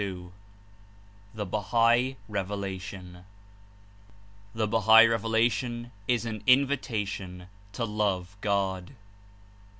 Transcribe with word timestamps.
132 0.01 0.33
The 1.35 1.45
Bahai 1.45 2.15
Revelation 2.27 3.23
THE 4.55 4.67
BAHAI 4.67 5.05
REVELATION 5.07 5.91
IS 6.07 6.25
AN 6.25 6.41
INVITATION 6.47 7.45
TO 7.71 7.83
LOVE 7.85 8.35
GOD. 8.41 8.95